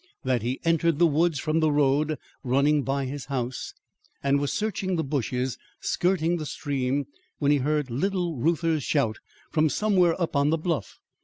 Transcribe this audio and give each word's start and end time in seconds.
That 0.23 0.41
he 0.41 0.59
entered 0.65 0.97
the 0.97 1.05
woods 1.05 1.37
from 1.37 1.59
the 1.59 1.71
road 1.71 2.17
running 2.43 2.81
by 2.81 3.05
his 3.05 3.25
house, 3.25 3.75
and 4.23 4.39
was 4.39 4.51
searching 4.51 4.95
the 4.95 5.03
bushes 5.03 5.59
skirting 5.79 6.37
the 6.37 6.45
stream 6.47 7.05
when 7.37 7.51
he 7.51 7.57
heard 7.59 7.91
little 7.91 8.35
Reuther's 8.35 8.81
shout 8.83 9.17
from 9.51 9.69
somewhere 9.69 10.19
up 10.19 10.35
on 10.35 10.49
the 10.49 10.57
bluff. 10.57 10.97